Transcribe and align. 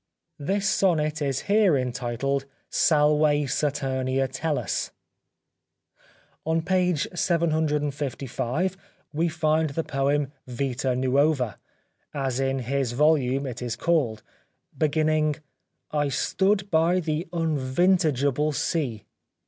This 0.39 0.67
sonnet 0.67 1.21
is 1.21 1.41
here 1.41 1.77
entitled" 1.77 2.45
Salve 2.87 3.47
Saturnia 3.51 4.27
Tellus." 4.27 4.89
On 6.43 6.63
page 6.63 7.07
755 7.13 8.77
we 9.13 9.27
find 9.29 9.69
the 9.69 9.83
poem" 9.83 10.31
Vita 10.57 10.95
Nuova/' 10.95 11.57
as 12.15 12.39
in 12.39 12.57
his 12.65 12.93
volume 12.93 13.45
it 13.45 13.61
is 13.61 13.75
called, 13.75 14.23
beginning:" 14.75 15.35
I 15.91 16.09
stood 16.09 16.71
by 16.71 16.99
the 16.99 17.27
unvintageable 17.31 18.55
sea." 18.55 19.03